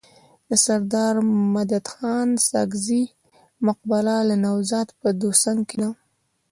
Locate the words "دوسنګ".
5.21-5.59